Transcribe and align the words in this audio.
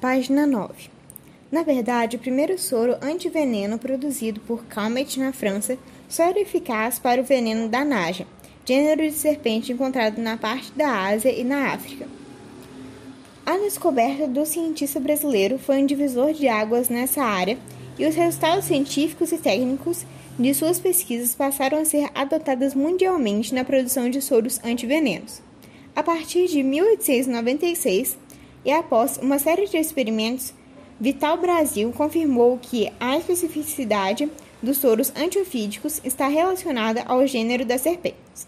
Página 0.00 0.46
9. 0.46 0.88
Na 1.52 1.62
verdade, 1.62 2.16
o 2.16 2.18
primeiro 2.18 2.58
soro 2.58 2.96
antiveneno 3.02 3.78
produzido 3.78 4.40
por 4.40 4.64
Calmet 4.64 5.20
na 5.20 5.30
França 5.30 5.76
só 6.08 6.22
era 6.22 6.40
eficaz 6.40 6.98
para 6.98 7.20
o 7.20 7.24
veneno 7.24 7.68
da 7.68 7.84
naja, 7.84 8.26
gênero 8.64 9.02
de 9.02 9.12
serpente 9.12 9.72
encontrado 9.72 10.16
na 10.16 10.38
parte 10.38 10.72
da 10.72 11.08
Ásia 11.08 11.30
e 11.30 11.44
na 11.44 11.74
África. 11.74 12.08
A 13.44 13.58
descoberta 13.58 14.26
do 14.26 14.46
cientista 14.46 14.98
brasileiro 14.98 15.58
foi 15.58 15.82
um 15.82 15.86
divisor 15.86 16.32
de 16.32 16.48
águas 16.48 16.88
nessa 16.88 17.22
área 17.22 17.58
e 17.98 18.06
os 18.06 18.14
resultados 18.14 18.64
científicos 18.64 19.32
e 19.32 19.36
técnicos 19.36 20.06
de 20.38 20.54
suas 20.54 20.80
pesquisas 20.80 21.34
passaram 21.34 21.78
a 21.78 21.84
ser 21.84 22.08
adotados 22.14 22.72
mundialmente 22.72 23.54
na 23.54 23.64
produção 23.64 24.08
de 24.08 24.22
soros 24.22 24.60
antivenenos. 24.64 25.42
A 25.94 26.02
partir 26.02 26.46
de 26.46 26.62
1896 26.62 28.16
e 28.64 28.70
após 28.70 29.18
uma 29.18 29.38
série 29.38 29.66
de 29.66 29.76
experimentos, 29.76 30.52
Vital 31.00 31.38
Brasil 31.38 31.92
confirmou 31.96 32.58
que 32.60 32.92
a 33.00 33.16
especificidade 33.16 34.30
dos 34.62 34.78
soros 34.78 35.12
antiofídicos 35.16 36.00
está 36.04 36.28
relacionada 36.28 37.02
ao 37.06 37.26
gênero 37.26 37.64
das 37.64 37.80
serpentes. 37.80 38.46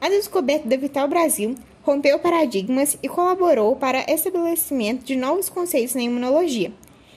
A 0.00 0.08
descoberta 0.08 0.68
da 0.68 0.76
Vital 0.76 1.06
Brasil 1.06 1.54
rompeu 1.82 2.18
paradigmas 2.18 2.98
e 3.02 3.08
colaborou 3.08 3.76
para 3.76 4.04
estabelecimento 4.12 5.04
de 5.04 5.14
novos 5.14 5.48
conceitos 5.48 5.94
na 5.94 6.02
imunologia. 6.02 6.72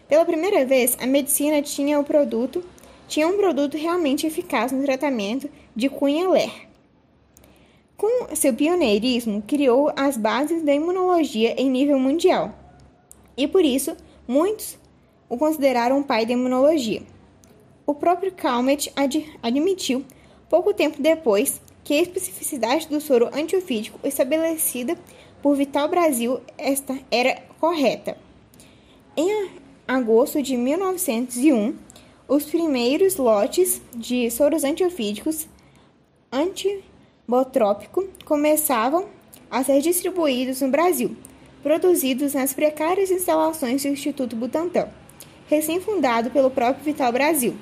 Pela 0.08 0.26
primeira 0.26 0.64
vez, 0.66 0.96
a 1.02 1.08
medicina 1.08 1.62
tinha 1.62 2.00
o 2.00 2.04
produto 2.04 2.64
tinha 3.08 3.28
um 3.28 3.38
produto 3.38 3.78
realmente 3.78 4.26
eficaz 4.26 4.72
no 4.72 4.84
tratamento 4.84 5.50
de 5.76 5.90
Cunha-Ler. 5.90 6.52
Com 8.06 8.36
seu 8.36 8.54
pioneirismo, 8.54 9.42
criou 9.48 9.92
as 9.96 10.16
bases 10.16 10.62
da 10.62 10.72
imunologia 10.72 11.60
em 11.60 11.68
nível 11.68 11.98
mundial. 11.98 12.54
E 13.36 13.48
por 13.48 13.66
isso, 13.66 13.98
muitos 14.28 14.78
o 15.28 15.36
consideraram 15.36 16.04
pai 16.04 16.24
da 16.24 16.34
imunologia. 16.34 17.02
O 17.84 17.96
próprio 17.96 18.32
Calmet 18.32 18.94
ad 18.96 19.26
admitiu, 19.42 20.06
pouco 20.48 20.72
tempo 20.72 21.02
depois, 21.02 21.60
que 21.84 21.96
a 21.96 22.02
especificidade 22.04 22.88
do 22.88 23.02
soro 23.02 23.28
antiofídico 23.34 24.00
estabelecida 24.04 24.96
por 25.42 25.56
Vital 25.56 25.88
Brasil 25.88 26.40
esta 26.60 26.96
era 27.10 27.42
correta. 27.60 28.16
Em 29.18 29.50
agosto 29.88 30.44
de 30.44 30.56
1901, 30.56 31.76
os 32.28 32.46
primeiros 32.46 33.16
lotes 33.16 33.82
de 33.96 34.30
soros 34.30 34.64
antiofídicos 34.64 35.48
antibotrópico 37.28 38.08
começavam 38.24 39.08
a 39.50 39.64
ser 39.64 39.82
distribuídos 39.82 40.62
no 40.62 40.70
Brasil, 40.70 41.16
produzidos 41.62 42.34
nas 42.34 42.54
precárias 42.54 43.12
instalações 43.12 43.82
do 43.84 43.90
Instituto 43.90 44.36
Butantan, 44.36 44.88
recém-fundado 45.48 46.30
pelo 46.32 46.50
próprio 46.50 46.86
Vital 46.86 47.12
Brasil 47.12 47.56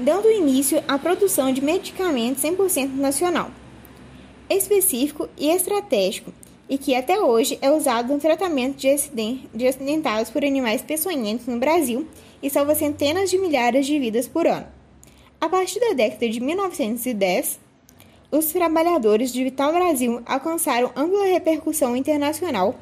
dando 0.00 0.30
início 0.30 0.82
à 0.88 0.98
produção 0.98 1.52
de 1.52 1.62
medicamentos 1.62 2.42
100% 2.42 2.94
nacional, 2.94 3.50
específico 4.48 5.28
e 5.36 5.50
estratégico, 5.50 6.32
e 6.68 6.78
que 6.78 6.94
até 6.94 7.20
hoje 7.20 7.58
é 7.60 7.70
usado 7.70 8.12
no 8.12 8.18
tratamento 8.18 8.78
de 8.78 9.66
acidentados 9.66 10.30
por 10.30 10.44
animais 10.44 10.80
peçonhentos 10.80 11.46
no 11.46 11.58
Brasil 11.58 12.06
e 12.42 12.48
salva 12.48 12.74
centenas 12.74 13.28
de 13.28 13.36
milhares 13.36 13.84
de 13.84 13.98
vidas 13.98 14.26
por 14.26 14.46
ano. 14.46 14.66
A 15.40 15.48
partir 15.48 15.80
da 15.80 15.92
década 15.92 16.28
de 16.28 16.40
1910, 16.40 17.60
os 18.30 18.46
trabalhadores 18.46 19.32
de 19.32 19.44
Vital 19.44 19.72
Brasil 19.72 20.22
alcançaram 20.26 20.90
ampla 20.96 21.24
repercussão 21.24 21.96
internacional. 21.96 22.74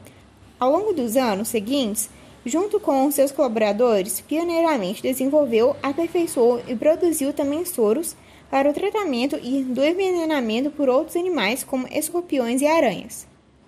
Ao 0.59 0.71
longo 0.71 0.93
dos 0.93 1.17
anos 1.17 1.49
seguintes, 1.49 2.11
Junto 2.49 2.79
com 2.81 3.11
seus 3.11 3.31
colaboradores, 3.31 4.23
pioneiramente 4.23 5.03
desenvolveu, 5.03 5.77
aperfeiçoou 5.83 6.63
e 6.67 6.75
produziu 6.75 7.31
também 7.31 7.65
soros 7.67 8.17
para 8.51 8.71
o 8.71 8.73
tratamento 8.73 9.39
e 9.43 9.63
do 9.63 9.85
envenenamento 9.85 10.71
por 10.71 10.89
outros 10.89 11.17
animais 11.17 11.63
como 11.63 11.87
escorpiões 11.89 12.63
e 12.63 12.67
aranhas. 12.67 13.27